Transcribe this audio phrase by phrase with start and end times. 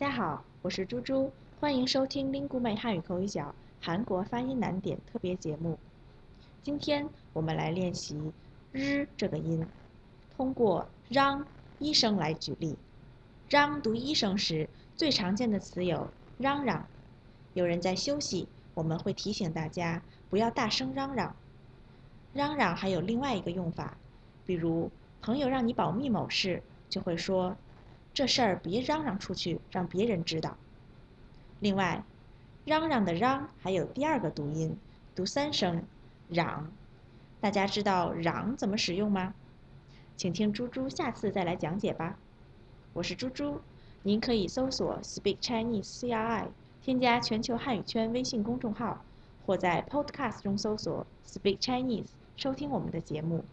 [0.00, 1.30] 大家好，我是猪猪，
[1.60, 5.78] 欢迎收听 Lingume 汉语口语角韩国发音难点特别节目。
[6.62, 8.32] 今天我们来练习
[8.72, 9.62] 日这个音，
[10.34, 11.46] 通过让
[11.78, 12.78] 医生来举例。
[13.50, 14.66] 让读医生时，
[14.96, 16.08] 最常见的词有
[16.38, 16.86] 嚷嚷。
[17.52, 21.36] 有人在休息，我们会提醒大家不要大声嚷嚷。
[22.32, 23.98] 嚷嚷还有另外一个用法，
[24.46, 24.90] 比如
[25.20, 27.54] 朋友让你保密某事，就会说。
[28.12, 30.56] 这事儿别嚷嚷出去，让别人知道。
[31.60, 32.02] 另外，
[32.64, 34.76] 嚷嚷的嚷还有第二个读音，
[35.14, 35.84] 读三声，
[36.28, 36.70] 嚷。
[37.40, 39.34] 大家知道嚷怎么使用吗？
[40.16, 42.18] 请听猪猪下次再来讲解吧。
[42.92, 43.60] 我是猪猪，
[44.02, 46.48] 您可以搜索 Speak Chinese CRI，
[46.82, 49.02] 添加全球汉语圈微信公众号，
[49.46, 53.44] 或在 Podcast 中搜索 Speak Chinese，收听我们的节目。